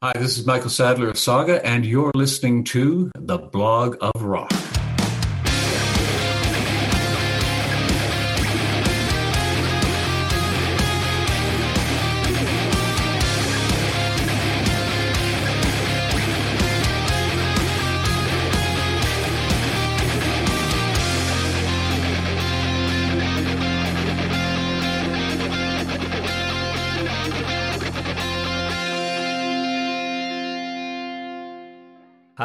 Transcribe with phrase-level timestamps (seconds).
[0.00, 4.52] Hi, this is Michael Sadler of Saga, and you're listening to The Blog of Rock.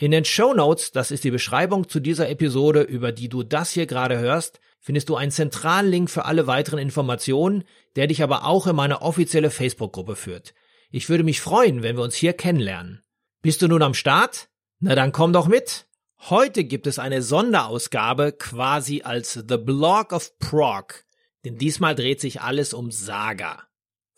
[0.00, 3.72] In den Show Notes, das ist die Beschreibung zu dieser Episode, über die du das
[3.72, 7.64] hier gerade hörst, findest du einen zentralen Link für alle weiteren Informationen,
[7.96, 10.54] der dich aber auch in meine offizielle Facebook-Gruppe führt.
[10.90, 13.02] Ich würde mich freuen, wenn wir uns hier kennenlernen.
[13.42, 14.48] Bist du nun am Start?
[14.78, 15.86] Na dann komm doch mit.
[16.30, 21.04] Heute gibt es eine Sonderausgabe quasi als The Blog of Prog,
[21.44, 23.69] denn diesmal dreht sich alles um Saga.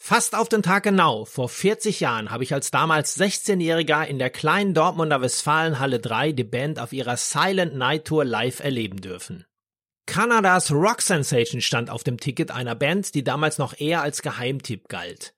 [0.04, 4.30] Fast auf den Tag genau, vor 40 Jahren habe ich als damals 16-Jähriger in der
[4.30, 9.46] kleinen Dortmunder Westfalenhalle 3 die Band auf ihrer Silent Night Tour live erleben dürfen.
[10.06, 14.88] Kanadas Rock Sensation stand auf dem Ticket einer Band, die damals noch eher als Geheimtipp
[14.88, 15.34] galt.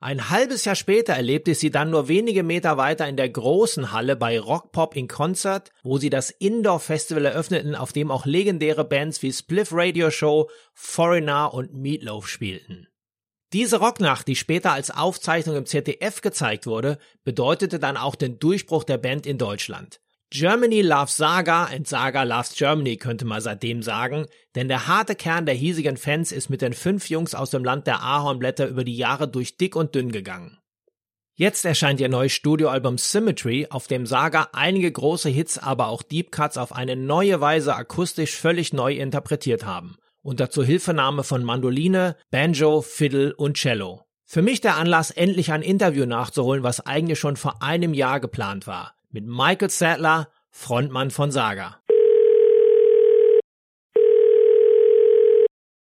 [0.00, 3.92] Ein halbes Jahr später erlebte ich sie dann nur wenige Meter weiter in der großen
[3.92, 8.84] Halle bei Rockpop in Concert, wo sie das Indoor Festival eröffneten, auf dem auch legendäre
[8.84, 12.88] Bands wie Spliff Radio Show, Foreigner und Meatloaf spielten.
[13.52, 18.84] Diese Rocknacht, die später als Aufzeichnung im ZDF gezeigt wurde, bedeutete dann auch den Durchbruch
[18.84, 20.00] der Band in Deutschland.
[20.32, 25.44] Germany loves Saga and Saga loves Germany, könnte man seitdem sagen, denn der harte Kern
[25.44, 28.96] der hiesigen Fans ist mit den fünf Jungs aus dem Land der Ahornblätter über die
[28.96, 30.56] Jahre durch dick und dünn gegangen.
[31.34, 36.30] Jetzt erscheint ihr neues Studioalbum Symmetry, auf dem Saga einige große Hits, aber auch Deep
[36.30, 39.96] Cuts auf eine neue Weise akustisch völlig neu interpretiert haben.
[40.22, 44.02] Unter Zuhilfenahme von Mandoline, Banjo, Fiddle und Cello.
[44.26, 48.66] Für mich der Anlass, endlich ein Interview nachzuholen, was eigentlich schon vor einem Jahr geplant
[48.66, 51.80] war mit Michael Sadler, Frontmann von Saga.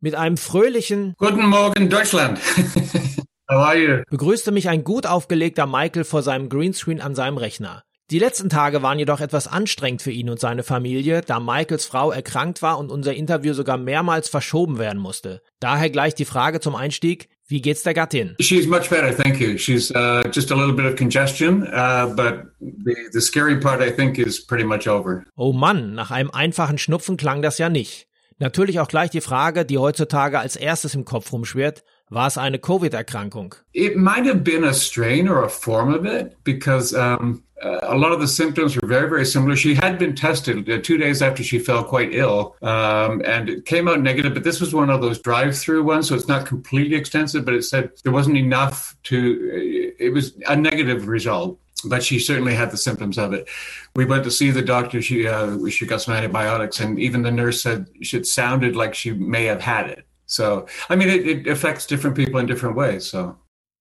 [0.00, 2.38] Mit einem fröhlichen Guten Morgen, Deutschland.
[3.48, 4.02] How are you?
[4.10, 7.84] begrüßte mich ein gut aufgelegter Michael vor seinem Greenscreen an seinem Rechner.
[8.12, 12.12] Die letzten Tage waren jedoch etwas anstrengend für ihn und seine Familie, da Michaels Frau
[12.12, 15.42] erkrankt war und unser Interview sogar mehrmals verschoben werden musste.
[15.58, 18.36] Daher gleich die Frage zum Einstieg, wie geht's der Gattin?
[18.38, 19.58] She's much better, thank you.
[19.58, 23.90] She's uh, just a little bit of congestion, uh, but the, the scary part, I
[23.90, 25.24] think, is pretty much over.
[25.34, 28.06] Oh Mann, nach einem einfachen Schnupfen klang das ja nicht.
[28.38, 31.82] Natürlich auch gleich die Frage, die heutzutage als erstes im Kopf rumschwirrt.
[32.08, 33.56] War es eine Covid-Erkrankung?
[33.72, 37.96] It might have been a strain or a form of it because um, uh, a
[37.96, 39.56] lot of the symptoms were very, very similar.
[39.56, 43.64] She had been tested uh, two days after she fell quite ill, um, and it
[43.64, 44.34] came out negative.
[44.34, 47.44] But this was one of those drive-through ones, so it's not completely extensive.
[47.44, 49.50] But it said there wasn't enough to.
[49.54, 53.48] Uh, it was a negative result but she certainly had the symptoms of it.
[53.94, 55.02] We went to see the doctor.
[55.02, 59.12] She uh, she got some antibiotics, and even the nurse said it sounded like she
[59.12, 60.06] may have had it.
[60.26, 63.06] So, I mean, it, it affects different people in different ways.
[63.06, 63.36] So.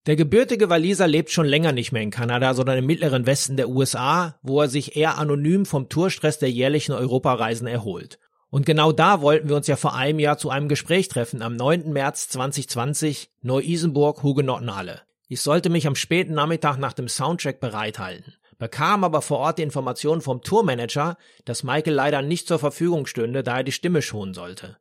[0.05, 3.69] Der gebürtige Waliser lebt schon länger nicht mehr in Kanada, sondern im mittleren Westen der
[3.69, 8.19] USA, wo er sich eher anonym vom Tourstress der jährlichen Europareisen erholt.
[8.51, 11.55] Und genau da wollten wir uns ja vor einem Jahr zu einem Gespräch treffen, am
[11.55, 11.91] 9.
[11.91, 15.01] März 2020, Neu-Isenburg, Hugenottenhalle.
[15.27, 19.63] Ich sollte mich am späten Nachmittag nach dem Soundtrack bereithalten, bekam aber vor Ort die
[19.63, 24.35] Information vom Tourmanager, dass Michael leider nicht zur Verfügung stünde, da er die Stimme schonen
[24.35, 24.77] sollte.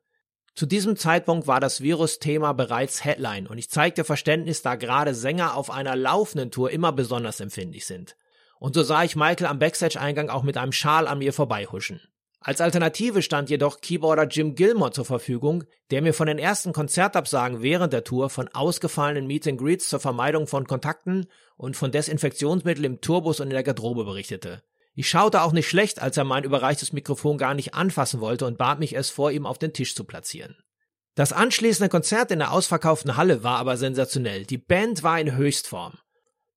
[0.55, 5.55] Zu diesem Zeitpunkt war das Virus-Thema bereits Headline und ich zeigte Verständnis, da gerade Sänger
[5.55, 8.15] auf einer laufenden Tour immer besonders empfindlich sind.
[8.57, 11.99] Und so sah ich Michael am Backstage-Eingang auch mit einem Schal an mir vorbeihuschen.
[12.39, 17.61] Als Alternative stand jedoch Keyboarder Jim Gilmore zur Verfügung, der mir von den ersten Konzertabsagen
[17.61, 21.25] während der Tour, von ausgefallenen Meet and Greets zur Vermeidung von Kontakten
[21.57, 24.61] und von Desinfektionsmittel im Tourbus und in der Garderobe berichtete.
[24.97, 28.57] Ich schaute auch nicht schlecht, als er mein überreichtes Mikrofon gar nicht anfassen wollte und
[28.57, 30.55] bat mich es vor ihm auf den Tisch zu platzieren.
[31.15, 34.45] Das anschließende Konzert in der ausverkauften Halle war aber sensationell.
[34.45, 35.97] Die Band war in Höchstform.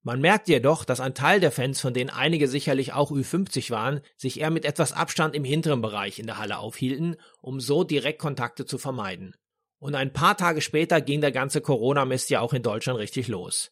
[0.01, 3.99] Man merkte jedoch, dass ein Teil der Fans, von denen einige sicherlich auch Ü50 waren,
[4.15, 8.65] sich eher mit etwas Abstand im hinteren Bereich in der Halle aufhielten, um so Direktkontakte
[8.65, 9.35] zu vermeiden.
[9.79, 13.71] Und ein paar Tage später ging der ganze Corona-Mist ja auch in Deutschland richtig los.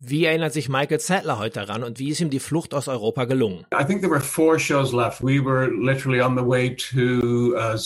[0.00, 3.24] Wie erinnert sich Michael Sadler heute daran und wie ist ihm die Flucht aus Europa
[3.24, 3.66] gelungen?
[3.74, 5.20] I think there were four shows left.
[5.20, 7.76] We were literally on the way to uh,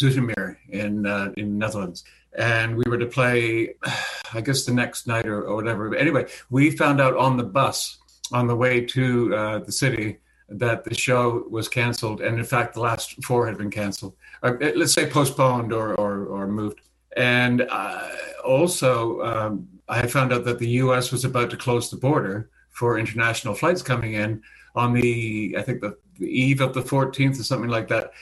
[0.68, 2.04] in uh, in Netherlands.
[2.36, 3.76] And we were to play,
[4.34, 5.88] I guess, the next night or, or whatever.
[5.88, 7.98] But anyway, we found out on the bus
[8.30, 10.18] on the way to uh, the city
[10.50, 14.14] that the show was canceled, and in fact, the last four had been canceled.
[14.42, 16.82] Or, uh, let's say postponed or or, or moved.
[17.16, 18.08] And uh,
[18.44, 21.12] also, um, I found out that the U.S.
[21.12, 24.42] was about to close the border for international flights coming in
[24.74, 28.12] on the, I think the, the eve of the 14th or something like that.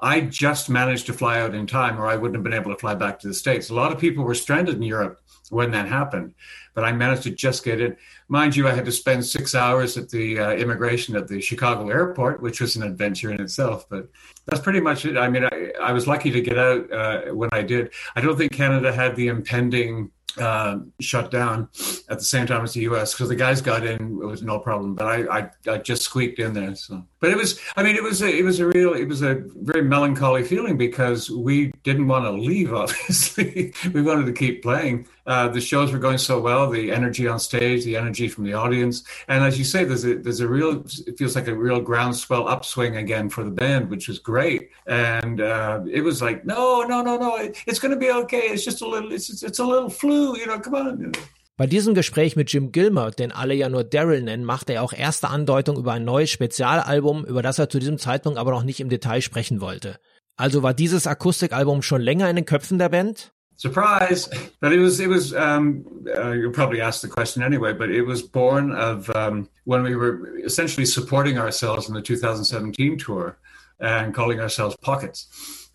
[0.00, 2.78] I just managed to fly out in time, or I wouldn't have been able to
[2.78, 3.68] fly back to the States.
[3.68, 5.20] A lot of people were stranded in Europe
[5.50, 6.34] when that happened,
[6.72, 7.96] but I managed to just get in.
[8.28, 11.90] Mind you, I had to spend six hours at the uh, immigration at the Chicago
[11.90, 13.86] airport, which was an adventure in itself.
[13.88, 14.08] But
[14.46, 15.18] that's pretty much it.
[15.18, 17.90] I mean, I, I was lucky to get out uh, when I did.
[18.14, 21.68] I don't think Canada had the impending uh, shut down
[22.08, 23.14] at the same time as the U.S.
[23.14, 24.94] because the guys got in, it was no problem.
[24.94, 26.74] But I, I, I, just squeaked in there.
[26.74, 29.22] So, but it was, I mean, it was, a, it was a real, it was
[29.22, 32.72] a very melancholy feeling because we didn't want to leave.
[32.78, 35.06] Obviously, we wanted to keep playing.
[35.26, 38.54] Uh, the shows were going so well, the energy on stage, the energy from the
[38.54, 41.80] audience, and as you say, there's a there's a real, it feels like a real
[41.80, 44.70] groundswell upswing again for the band, which was great.
[44.86, 47.36] And uh, it was like, no, no, no, no,
[47.66, 48.48] it's going to be okay.
[48.48, 50.58] It's just a little, it's it's a little flu, you know.
[50.60, 51.12] Come on.
[51.58, 54.92] Bei diesem Gespräch mit Jim Gilmer, den alle ja nur Daryl nennen, machte er auch
[54.92, 58.78] erste Andeutung über ein neues Spezialalbum, über das er zu diesem Zeitpunkt aber noch nicht
[58.78, 59.98] im Detail sprechen wollte.
[60.36, 63.32] Also war dieses Akustikalbum schon länger in den Köpfen der Band?
[63.56, 65.84] surprise but it was it was um,
[66.16, 69.96] uh, you'll probably ask the question anyway but it was born of um, when we
[69.96, 73.36] were essentially supporting ourselves in the 2017 tour
[73.80, 75.26] and calling ourselves pockets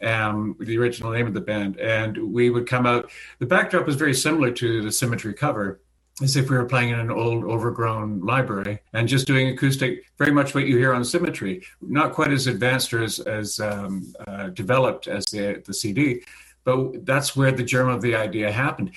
[0.04, 3.10] um, the original name of the band and we would come out
[3.40, 5.80] the backdrop was very similar to the symmetry cover
[6.22, 10.32] as if we were playing in an old overgrown library and just doing acoustic very
[10.32, 14.50] much what you hear on symmetry not quite as advanced or as, as um, uh,
[14.50, 16.22] developed as the, the cd
[16.64, 18.92] but that's where the germ of the idea happened.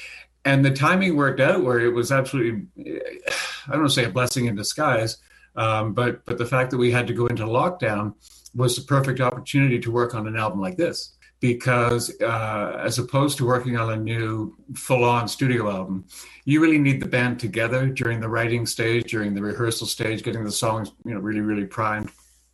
[0.45, 4.11] And the timing worked out where it was absolutely, I don't want to say a
[4.11, 5.19] blessing in disguise,
[5.57, 8.15] um, but but the fact that we had to go into lockdown
[8.57, 11.13] was the perfect opportunity to work on an album like this.
[11.39, 16.07] Because uh, as opposed to working on a new full-on studio album
[16.47, 20.45] you really need the band together during the writing stage during the rehearsal stage getting
[20.45, 22.11] the songs you know really really primed.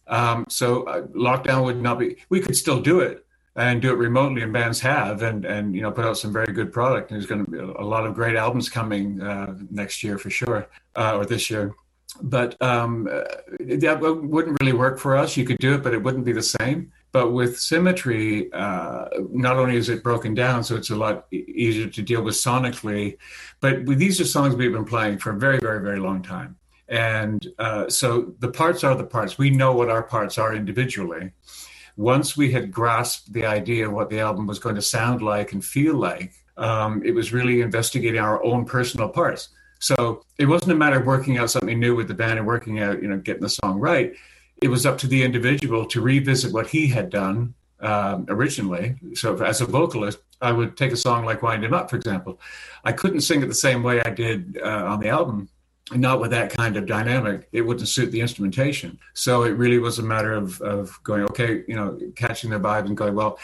[0.09, 3.99] Um, so uh, lockdown would not be we could still do it and do it
[3.99, 7.11] remotely and bands have and and you know put out some very good product.
[7.11, 10.31] And there's going to be a lot of great albums coming uh, next year for
[10.31, 11.75] sure uh, or this year
[12.21, 13.23] but um, uh,
[13.61, 15.37] that wouldn't really work for us.
[15.37, 16.93] You could do it but it wouldn't be the same.
[17.13, 21.89] But with symmetry uh, not only is it broken down so it's a lot easier
[21.89, 23.19] to deal with sonically
[23.61, 26.57] but these are songs we've been playing for a very very very long time.
[26.89, 29.39] And uh, so the parts are the parts.
[29.39, 31.33] We know what our parts are individually.
[31.97, 35.53] Once we had grasped the idea of what the album was going to sound like
[35.53, 39.49] and feel like, um, it was really investigating our own personal parts.
[39.83, 42.79] So it wasn't a matter of working out something new with the band and working
[42.79, 44.15] out, you know, getting the song right.
[44.63, 48.95] It was up to the individual to revisit what he had done um, originally.
[49.15, 52.41] So as a vocalist, I would take a song like "Wind Him Up," for example.
[52.85, 55.49] I couldn't sing it the same way I did uh, on the album
[55.95, 58.99] not with that kind of dynamic, it wouldn't suit the instrumentation.
[59.15, 62.87] So it really was a matter of, of going, okay, you know, catching the vibe
[62.87, 63.39] and going, well,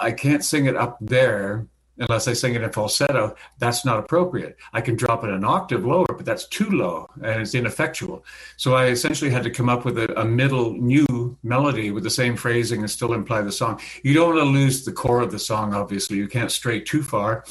[0.00, 1.66] I can't sing it up there
[1.98, 3.34] unless I sing it in falsetto.
[3.58, 4.56] That's not appropriate.
[4.72, 8.24] I can drop it an octave lower, but that's too low and it's ineffectual.
[8.56, 12.10] So I essentially had to come up with a, a middle new melody with the
[12.10, 13.80] same phrasing and still imply the song.
[14.02, 16.16] You don't want to lose the core of the song, obviously.
[16.16, 17.44] You can't stray too far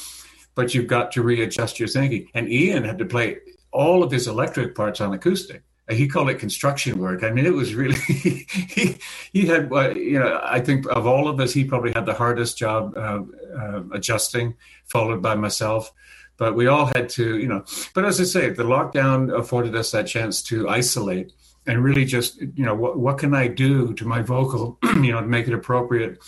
[0.58, 2.28] but you've got to readjust your thinking.
[2.34, 3.38] And Ian had to play
[3.70, 5.62] all of his electric parts on acoustic.
[5.90, 7.22] He called it construction work.
[7.22, 8.98] I mean, it was really he
[9.32, 12.58] he had you know I think of all of us he probably had the hardest
[12.58, 13.22] job uh,
[13.56, 14.54] uh, adjusting,
[14.84, 15.92] followed by myself.
[16.36, 17.64] But we all had to you know.
[17.94, 21.32] But as I say, the lockdown afforded us that chance to isolate
[21.66, 25.20] and really just you know what what can I do to my vocal you know
[25.20, 26.18] to make it appropriate,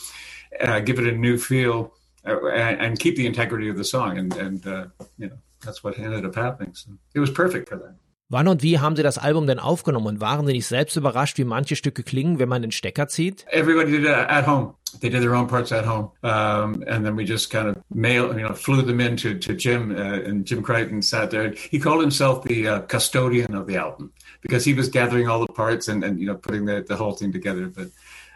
[0.60, 1.94] uh, give it a new feel,
[2.26, 4.86] uh, and, and, keep the integrity of the song and and uh,
[5.18, 6.74] you know that's what ended up happening.
[6.74, 7.94] So it was perfect for that.
[8.32, 11.36] Wann und wie haben Sie das Album denn aufgenommen und waren Sie nicht selbst überrascht,
[11.38, 13.44] wie manche Stücke klingen, wenn man den Stecker zieht?
[13.50, 14.74] Everybody did it at home.
[15.00, 18.32] They did their own parts at home, um, and then we just kind of mail,
[18.36, 21.52] you know, flew them in to, to Jim, uh, and Jim Crichton sat there.
[21.52, 25.52] He called himself the uh, custodian of the album because he was gathering all the
[25.52, 27.66] parts and, and you know putting the, the whole thing together.
[27.66, 27.88] But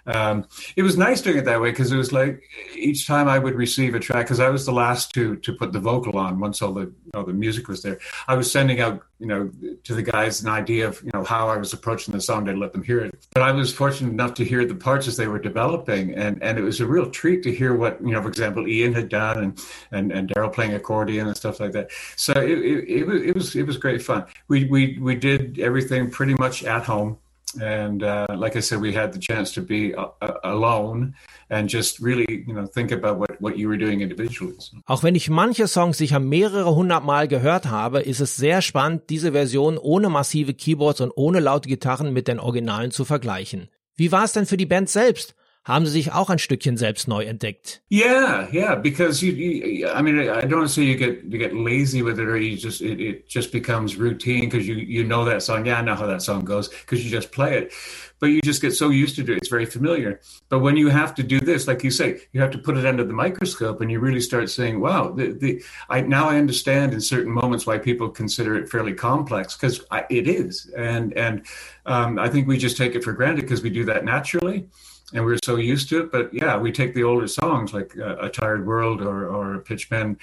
[0.06, 0.46] um,
[0.76, 2.42] it was nice doing it that way because it was like
[2.76, 5.72] each time I would receive a track because I was the last to to put
[5.72, 7.98] the vocal on once all the you know, the music was there.
[8.28, 9.50] I was sending out you know
[9.84, 12.52] to the guys an idea of you know how I was approaching the song to
[12.52, 13.26] let them hear it.
[13.32, 16.58] But I was fortunate enough to hear the parts as they were developing, and and
[16.58, 19.38] it was a real treat to hear what you know, for example, Ian had done
[19.38, 19.60] and
[19.92, 21.90] and, and Daryl playing accordion and stuff like that.
[22.16, 24.26] So it, it, it was it was it was great fun.
[24.48, 27.18] We we we did everything pretty much at home
[27.60, 31.14] and uh, like I said, we had the chance to be uh, uh, alone
[31.50, 34.54] and just really, you know, think about what, what you were doing individually.
[34.86, 39.10] Auch wenn ich manche Songs sicher mehrere hundert Mal gehört habe, ist es sehr spannend,
[39.10, 43.68] diese Version ohne massive Keyboards und ohne laute Gitarren mit den Originalen zu vergleichen.
[43.96, 45.34] Wie war es denn für die Band selbst?
[45.64, 47.80] Haben Sie sich auch ein Stückchen selbst neu entdeckt.
[47.90, 52.02] Yeah, yeah, because you, you I mean, I don't say you get you get lazy
[52.02, 55.42] with it or you just it, it just becomes routine because you you know that
[55.42, 55.64] song.
[55.64, 57.72] Yeah, I know how that song goes because you just play it.
[58.20, 60.20] But you just get so used to it; it's very familiar.
[60.48, 62.86] But when you have to do this, like you say, you have to put it
[62.86, 66.92] under the microscope, and you really start saying, "Wow, the, the I now I understand
[66.92, 71.46] in certain moments why people consider it fairly complex because it is." And and
[71.86, 74.68] um, I think we just take it for granted because we do that naturally
[75.12, 76.12] and we're so used to it.
[76.12, 80.16] But yeah, we take the older songs like uh, "A Tired World" or or "Pitchman,"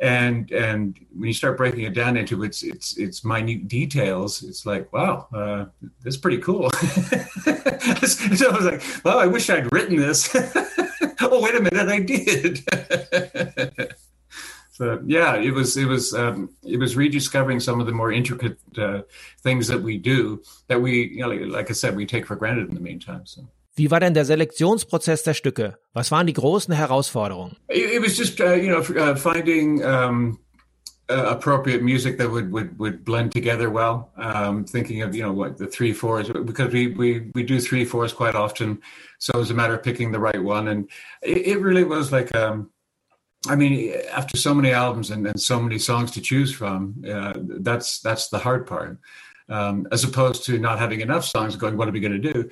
[0.00, 4.66] and and when you start breaking it down into its its its minute details, it's
[4.66, 5.66] like wow, uh,
[6.02, 6.70] that's pretty cool.
[6.70, 10.34] so I was like, well, I wish I'd written this.
[11.20, 12.64] oh, wait a minute, I did.
[14.72, 18.58] so yeah, it was it was um, it was rediscovering some of the more intricate
[18.76, 19.02] uh,
[19.42, 22.36] things that we do that we you know like, like I said we take for
[22.36, 23.26] granted in the meantime.
[23.26, 23.46] So.
[23.76, 25.78] Wie war denn der Selektionsprozess der Stücke?
[25.92, 27.56] Was waren die großen Herausforderungen?
[27.68, 30.38] It, was just uh, you know uh, finding um,
[31.10, 34.12] uh, appropriate music that would, would would blend together well.
[34.16, 37.84] Um, thinking of you know what the three fours because we we we do three
[37.84, 38.80] fours quite often,
[39.18, 40.88] so it was a matter of picking the right one, and
[41.22, 42.34] it, it really was like.
[42.34, 42.70] Um,
[43.46, 47.34] I mean, after so many albums and, and so many songs to choose from, uh,
[47.36, 48.98] that's that's the hard part.
[49.50, 52.48] Um, as opposed to not having enough songs, going, what are we going to do?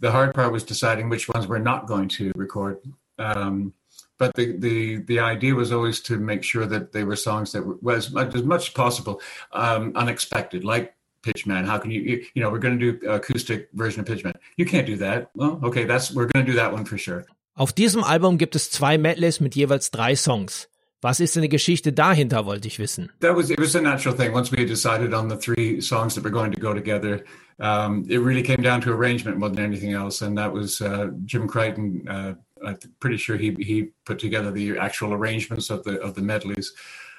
[0.00, 2.78] The hard part was deciding which ones we're not going to record.
[3.18, 3.72] Um,
[4.18, 7.62] but the, the the idea was always to make sure that they were songs that
[7.82, 9.20] were as much as much as possible
[9.52, 11.64] um, unexpected, like Pitchman.
[11.66, 14.34] How can you, you, you know, we're going to do acoustic version of Pitchman.
[14.56, 15.30] You can't do that.
[15.34, 17.24] Well, okay, that's we're going to do that one for sure.
[17.56, 20.68] Auf diesem Album gibt es zwei Medleys mit jeweils drei Songs.
[21.02, 23.12] Was ist denn die Geschichte dahinter, wollte ich wissen.
[23.20, 24.32] That was it was a natural thing.
[24.32, 27.24] Once we had decided on the three songs that were going to go together,
[27.60, 30.22] um, it really came down to arrangement more than anything else.
[30.22, 32.06] And that was uh, Jim Crichton.
[32.08, 32.34] Uh,
[32.64, 36.72] I'm pretty sure he he put together the actual arrangements of the of the medleys.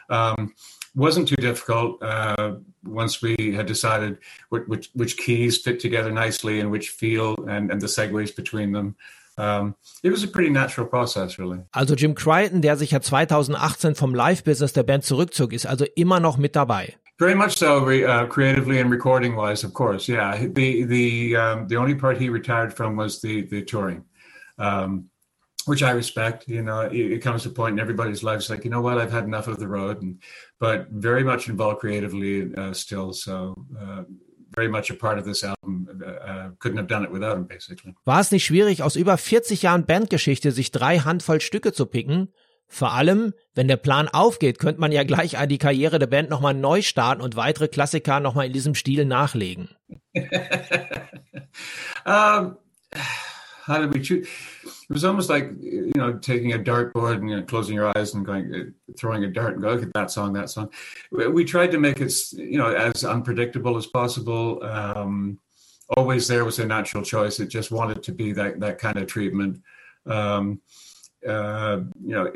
[0.09, 0.53] Um,
[0.95, 4.17] wasn't too difficult uh, once we had decided
[4.49, 8.95] which, which, keys fit together nicely and which feel and, and the segues between them.
[9.37, 11.59] Um, it was a pretty natural process, really.
[11.73, 16.21] Also Jim Crichton, der sich ja 2018 vom Live-Business der Band zurückzog, ist also immer
[16.21, 16.95] noch mit dabei.
[17.17, 20.09] Very much so, uh, creatively and recording wise, of course.
[20.09, 24.03] Yeah, the the um, the only part he retired from was the the touring,
[24.57, 25.09] um,
[25.65, 26.45] which I respect.
[26.49, 28.39] You know, it, it, comes to a point in everybody's life.
[28.39, 30.21] It's like you know what, I've had enough of the road, and
[30.59, 33.13] but very much involved creatively uh, still.
[33.13, 34.03] So uh,
[34.53, 35.87] very much a part of this album.
[36.05, 37.95] Uh, couldn't have done it without him, basically.
[38.03, 42.33] War es nicht schwierig, aus über 40 Jahren Bandgeschichte sich drei Handvoll Stücke zu picken?
[42.67, 46.53] Vor allem, wenn der Plan aufgeht, könnte man ja gleich die Karriere der Band nochmal
[46.53, 49.69] neu starten und weitere Klassiker nochmal in diesem Stil nachlegen.
[52.05, 52.57] um,
[53.65, 54.27] how did we choose?
[54.63, 58.13] It was almost like you know taking a dartboard and you know, closing your eyes
[58.13, 60.69] and going uh, throwing a dart and go okay that song that song.
[61.11, 64.61] We tried to make it you know as unpredictable as possible.
[64.63, 65.39] Um,
[65.89, 67.39] always there was a natural choice.
[67.39, 69.61] It just wanted to be that that kind of treatment.
[70.05, 70.61] Um,
[71.27, 72.31] uh, you know.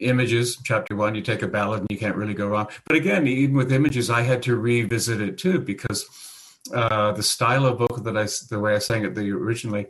[0.00, 3.26] images chapter one you take a ballad and you can't really go wrong but again
[3.26, 6.06] even with images i had to revisit it too because
[6.74, 9.86] uh, the style of vocal that i the way i sang it the originally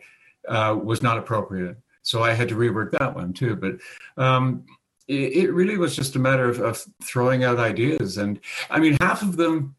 [0.48, 1.76] uh, was not appropriate.
[2.02, 3.56] So I had to rework that one too.
[3.56, 4.64] But um,
[5.08, 8.16] it, it, really was just a matter of, of, throwing out ideas.
[8.16, 9.74] And I mean, half of them,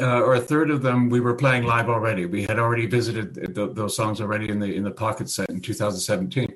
[0.00, 2.26] uh, or a third of them, we were playing live already.
[2.26, 6.47] We had already visited those songs already in the in the pocket set in 2017.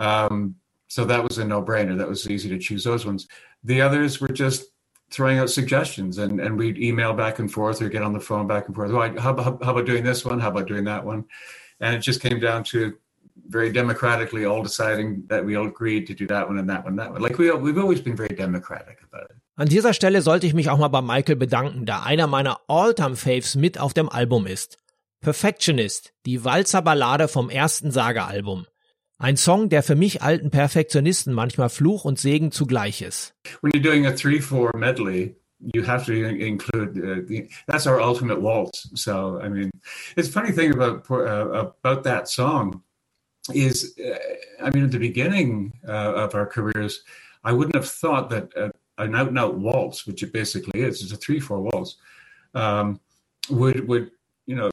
[0.00, 0.56] Um,
[0.88, 1.96] so that was a no brainer.
[1.96, 3.28] That was easy to choose those ones.
[3.62, 4.64] The others were just
[5.10, 8.48] throwing out suggestions and, and we'd email back and forth or get on the phone
[8.48, 8.90] back and forth.
[8.90, 10.40] Oh, how, how, how about doing this one?
[10.40, 11.26] How about doing that one?
[11.80, 12.92] and it just came down to
[13.48, 16.96] very democratically all deciding that we all agreed to do that one and that one,
[16.96, 17.20] that one.
[17.20, 19.36] Like we, we've always been very democratic about it.
[19.56, 23.56] An dieser Stelle sollte ich mich auch mal bei Michael bedanken, da einer meiner All-Time-Faves
[23.56, 24.78] mit auf dem Album ist.
[25.20, 28.66] Perfectionist, die Walzerballade vom ersten Saga-Album.
[29.20, 33.34] Ein Song, der für mich alten Perfektionisten manchmal Fluch und Segen zugleich ist.
[33.60, 35.36] When you're doing a 3-4 medley,
[35.74, 38.88] you have to include uh, the, that's our ultimate waltz.
[38.94, 39.70] So, I mean,
[40.16, 42.82] it's funny thing about uh, about that song
[43.52, 47.02] is, uh, I mean, at the beginning uh, of our careers,
[47.44, 51.02] I wouldn't have thought that uh, an out and out waltz, which it basically is,
[51.02, 51.96] it's a three four waltz,
[52.54, 52.98] um,
[53.50, 54.12] would would
[54.46, 54.70] you know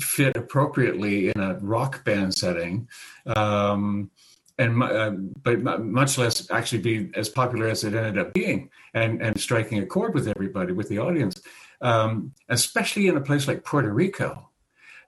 [0.00, 2.88] fit appropriately in a rock band setting.
[3.26, 4.10] Um,
[4.58, 9.22] and uh, but much less actually be as popular as it ended up being, and
[9.22, 11.40] and striking a chord with everybody, with the audience,
[11.80, 14.50] um, especially in a place like Puerto Rico,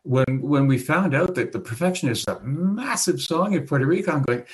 [0.05, 4.23] when when we found out that the Perfectionist a massive song in Puerto Rico, I'm
[4.23, 4.45] going,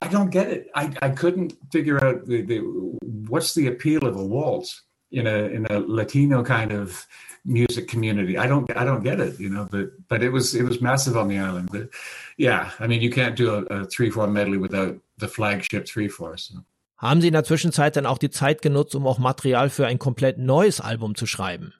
[0.00, 0.70] I don't get it.
[0.74, 2.58] I, I couldn't figure out the, the
[3.28, 7.06] what's the appeal of a waltz in a in a Latino kind of
[7.48, 8.36] music community.
[8.38, 9.66] I don't I don't get it, you know.
[9.70, 11.70] But but it was it was massive on the island.
[11.72, 11.88] But
[12.36, 16.08] yeah, I mean, you can't do a, a three four medley without the flagship three
[16.08, 16.36] four.
[16.36, 16.54] So.
[16.98, 19.98] Haben Sie in der Zwischenzeit dann auch die Zeit genutzt, um auch Material für ein
[19.98, 21.72] komplett neues Album zu schreiben?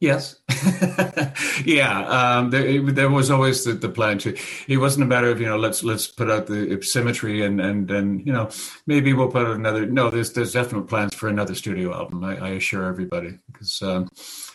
[0.00, 0.42] Yes.
[1.64, 2.38] yeah.
[2.38, 4.34] Um, there, there, was always the, the, plan to.
[4.68, 7.90] It wasn't a matter of you know let's let's put out the symmetry and and
[7.90, 8.50] and you know
[8.86, 9.86] maybe we'll put out another.
[9.86, 12.22] No, there's there's definite plans for another studio album.
[12.22, 14.10] I, I assure everybody because um,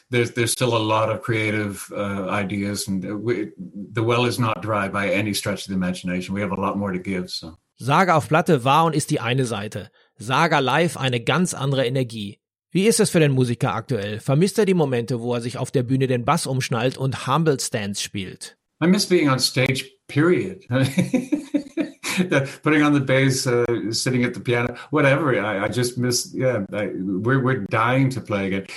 [0.09, 4.61] there's there's still a lot of creative uh, ideas, and we, the well is not
[4.61, 6.33] dry by any stretch of the imagination.
[6.33, 7.29] We have a lot more to give.
[7.29, 7.57] So.
[7.77, 9.89] Saga auf Platte war und ist die eine Seite.
[10.17, 12.39] Saga live eine ganz andere Energie.
[12.71, 14.19] Wie ist es für den Musiker aktuell?
[14.19, 17.59] Vermisst er die Momente, wo er sich auf der Bühne den Bass umschnallt und Humble
[17.59, 18.57] Stands spielt?
[18.83, 20.65] I miss being on stage, period.
[22.63, 25.33] putting on the bass, uh, sitting at the piano, whatever.
[25.33, 28.67] I, I just miss, yeah, I, we're, we're dying to play again.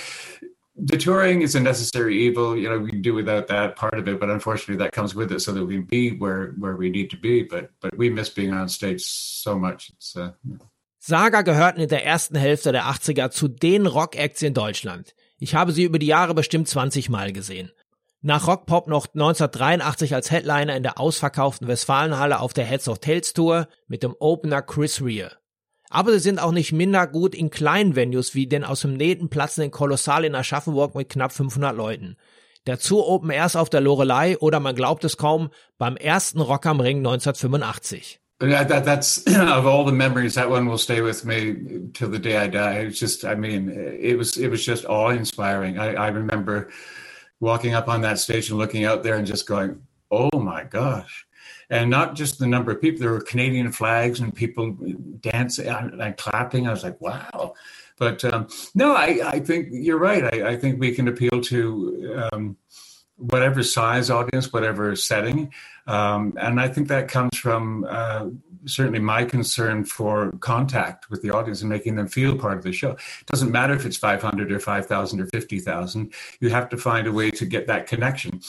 [0.75, 2.57] The touring is a necessary evil.
[2.57, 5.31] You know, we can do without that part of it, but unfortunately, that comes with
[5.31, 7.43] it, so that we be where where we need to be.
[7.43, 9.89] But but we miss being on stage so much.
[9.89, 10.31] It's, uh,
[10.99, 15.13] Saga gehörten in der ersten Hälfte der 80er zu den Rock-Acts in Deutschland.
[15.37, 17.71] Ich habe sie über die Jahre bestimmt 20 Mal gesehen.
[18.21, 23.33] Nach Rockpop noch 1983 als Headliner in der ausverkauften Westfalenhalle auf der Heads of Tales
[23.33, 25.27] Tour mit dem Opener Chris Rea.
[25.93, 29.29] Aber sie sind auch nicht minder gut in kleinen Venues wie den aus dem Nähten
[29.29, 32.17] platzenden Kolossal in Aschaffenburg mit knapp 500 Leuten.
[32.65, 36.79] Dazu Open Airs auf der Lorelei oder man glaubt es kaum beim ersten Rock am
[36.79, 38.19] Ring 1985.
[38.41, 40.33] Yeah, that, that's of all the memories.
[40.33, 42.87] That one will stay with me till the day I die.
[42.87, 45.77] It's just, I mean, it was it was just awe inspiring.
[45.77, 46.69] I, I remember
[47.39, 51.27] walking up on that stage and looking out there and just going, "Oh my gosh!"
[51.69, 53.01] And not just the number of people.
[53.01, 54.77] There were Canadian flags and people
[55.19, 56.67] dancing and clapping.
[56.67, 57.53] I was like, wow.
[57.97, 60.23] But um, no, I, I, think you're right.
[60.23, 62.57] I, I, think we can appeal to um,
[63.17, 65.53] whatever size audience, whatever setting.
[65.85, 68.29] Um, and I think that comes from uh,
[68.65, 72.71] certainly my concern for contact with the audience and making them feel part of the
[72.71, 72.91] show.
[72.91, 76.13] It doesn't matter if it's 500 or 5,000 or 50,000.
[76.39, 78.41] You have to find a way to get that connection.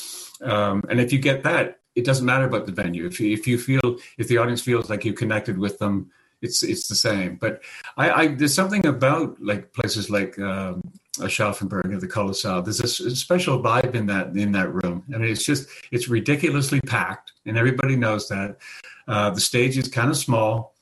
[0.43, 3.07] Um, and if you get that, it doesn't matter about the venue.
[3.07, 6.11] If you, if you feel if the audience feels like you connected with them,
[6.43, 7.37] it's it's the same.
[7.37, 7.63] But
[7.97, 10.83] I, I there's something about like places like um,
[11.19, 12.63] Aschaffenburg or the Colos-Saal.
[12.63, 15.05] There's a, a, special vibe in that in that room.
[15.15, 18.59] I mean, it's just it's ridiculously packed, and everybody knows that.
[19.07, 20.75] Uh, the stage is kind of small,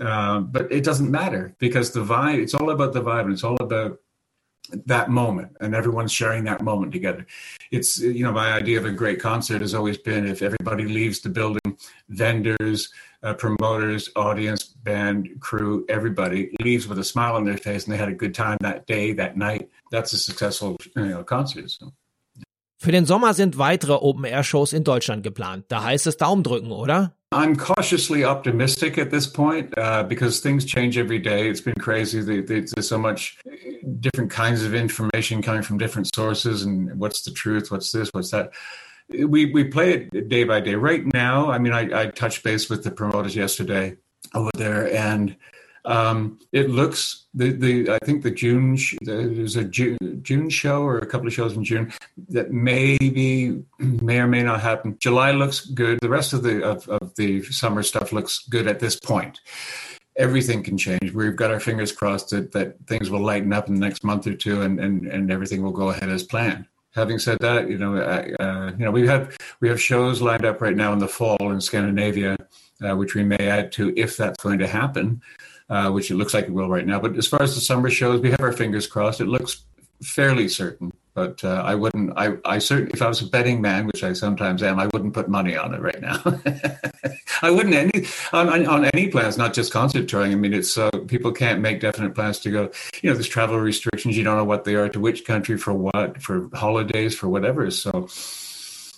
[0.00, 2.38] uh, but it doesn't matter because the vibe.
[2.38, 3.98] It's all about the vibe, and it's all about
[4.86, 7.26] that moment and everyone's sharing that moment together
[7.70, 11.20] it's you know my idea of a great concert has always been if everybody leaves
[11.20, 11.76] the building
[12.08, 17.92] vendors uh, promoters audience band crew everybody leaves with a smile on their face and
[17.92, 21.70] they had a good time that day that night that's a successful you know, concert
[21.70, 21.92] so.
[22.82, 25.66] Für den Sommer sind weitere Open-Air-Shows in Deutschland geplant.
[25.68, 27.14] Da heißt es Daumen drücken, oder?
[27.32, 31.48] I'm cautiously optimistic at this point uh, because things change every day.
[31.48, 32.40] It's been crazy.
[32.40, 33.38] There's so much
[34.00, 37.70] different kinds of information coming from different sources, and what's the truth?
[37.70, 38.08] What's this?
[38.12, 38.50] What's that?
[39.08, 40.74] We we play it day by day.
[40.74, 43.96] Right now, I mean, I, I touched base with the promoters yesterday
[44.34, 45.36] over there, and
[45.84, 50.98] um, it looks the the I think the June there's a June, June show or
[50.98, 51.92] a couple of shows in June
[52.28, 54.96] that maybe may or may not happen.
[54.98, 55.98] July looks good.
[56.00, 59.40] The rest of the of, of the summer stuff looks good at this point.
[60.16, 61.12] Everything can change.
[61.12, 64.26] We've got our fingers crossed that, that things will lighten up in the next month
[64.26, 67.78] or two, and, and, and everything will go ahead as planned having said that, you
[67.78, 71.06] know, uh, you know, we have we have shows lined up right now in the
[71.06, 72.36] fall in Scandinavia,
[72.82, 75.22] uh, which we may add to if that's going to happen
[75.70, 76.98] uh, which it looks like it will right now.
[77.00, 79.20] But as far as the summer shows, we have our fingers crossed.
[79.20, 79.64] It looks
[80.02, 80.92] fairly certain.
[81.14, 82.12] but uh, I wouldn't.
[82.16, 85.14] I, I certainly, if I was a betting man, which I sometimes am, I wouldn't
[85.14, 86.20] put money on it right now.
[87.42, 90.32] I wouldn't any on, on any plans, not just concert touring.
[90.32, 92.70] I mean, it's uh, people can't make definite plans to go.
[93.02, 94.16] You know, there's travel restrictions.
[94.16, 97.70] You don't know what they are to which country for what, for holidays, for whatever.
[97.70, 98.08] So,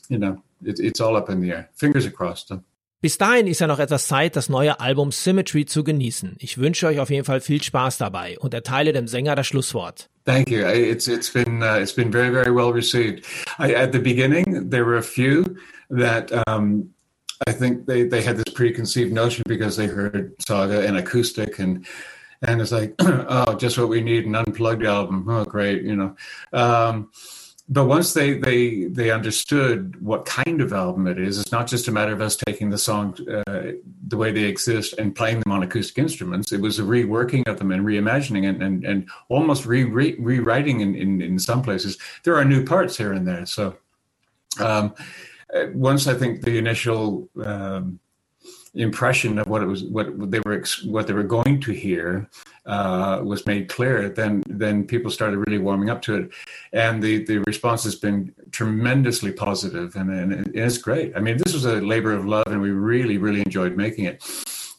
[0.09, 1.71] you know, it, it's all up in the air.
[1.75, 2.49] Fingers crossed.
[2.49, 2.63] Though.
[3.03, 6.37] Bis dahin ist ja noch etwas Zeit, das neue Album Symmetry zu genießen.
[6.39, 10.09] Ich wünsche euch auf jeden Fall viel Spaß dabei und erteile dem Sänger das Schlusswort.
[10.25, 10.61] Thank you.
[10.61, 13.27] It's it's been uh, it's been very very well received.
[13.59, 15.43] I, at the beginning, there were a few
[15.91, 16.95] that um,
[17.49, 21.85] I think they they had this preconceived notion because they heard Saga and acoustic and
[22.41, 25.29] and it's like oh just what we need an unplugged album.
[25.29, 26.15] Oh great, you know.
[26.53, 27.11] Um,
[27.69, 31.89] but once they they they understood what kind of album it is, it's not just
[31.89, 33.73] a matter of us taking the song uh,
[34.09, 36.53] the way they exist and playing them on acoustic instruments.
[36.53, 40.81] It was a reworking of them and reimagining and and, and almost re, re, rewriting
[40.81, 41.99] in, in in some places.
[42.25, 43.47] There are new parts here and there.
[43.47, 43.77] So
[44.59, 44.95] um,
[45.55, 48.01] uh, once I think the initial um,
[48.75, 52.29] impression of what it was, what they were, what they were going to hear,
[52.67, 56.31] uh, was made clear, then then people started really warming up to it,
[56.73, 61.13] and the the response has been tremendously positive, and, and it's great.
[61.17, 64.23] I mean, this was a labor of love, and we really really enjoyed making it.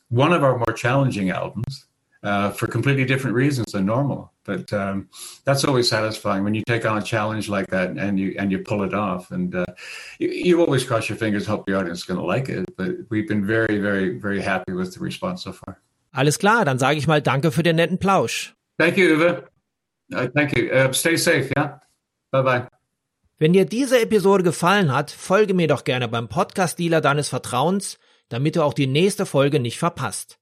[0.10, 1.83] One of our more challenging albums.
[2.24, 4.32] Uh, for completely different reasons than normal.
[4.46, 5.10] But um,
[5.44, 8.60] that's always satisfying when you take on a challenge like that and you and you
[8.60, 9.30] pull it off.
[9.32, 9.66] And uh,
[10.20, 12.64] you, you, always cross your fingers, hope the audience is going to like it.
[12.78, 15.82] But we've been very, very, very happy with the response so far.
[16.14, 18.54] Alles klar, dann sage ich mal Danke für den netten Plausch.
[18.78, 19.44] Thank you, Uwe.
[20.16, 20.72] Uh, thank you.
[20.72, 21.82] Uh, stay safe, yeah?
[22.32, 22.68] Bye bye.
[23.38, 28.56] Wenn dir diese Episode gefallen hat, folge mir doch gerne beim Podcast-Dealer deines Vertrauens, damit
[28.56, 30.40] du auch die nächste Folge nicht verpasst.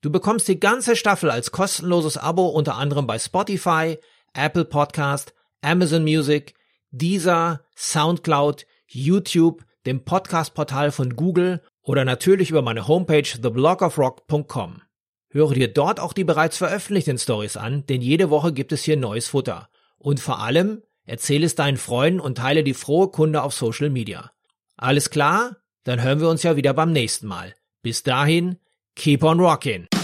[0.00, 3.98] Du bekommst die ganze Staffel als kostenloses Abo unter anderem bei Spotify,
[4.32, 6.54] Apple Podcast, Amazon Music,
[6.90, 14.82] Deezer, Soundcloud, YouTube, dem Podcast-Portal von Google oder natürlich über meine Homepage theblogofrock.com.
[15.30, 18.96] Höre dir dort auch die bereits veröffentlichten Stories an, denn jede Woche gibt es hier
[18.96, 19.68] neues Futter.
[19.98, 24.30] Und vor allem, erzähle es deinen Freunden und teile die frohe Kunde auf Social Media.
[24.76, 25.56] Alles klar?
[25.82, 27.54] Dann hören wir uns ja wieder beim nächsten Mal.
[27.82, 28.58] Bis dahin,
[28.98, 29.97] keep on rocking.